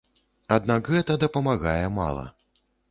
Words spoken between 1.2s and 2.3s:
дапамагае мала.